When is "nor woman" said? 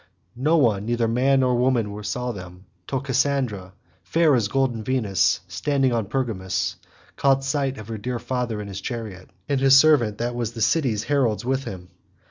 1.41-2.03